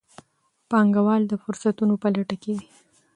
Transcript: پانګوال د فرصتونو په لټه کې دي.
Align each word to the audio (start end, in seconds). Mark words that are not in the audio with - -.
پانګوال 0.69 1.21
د 1.27 1.33
فرصتونو 1.43 1.93
په 2.01 2.07
لټه 2.15 2.35
کې 2.43 2.51
دي. 2.59 2.67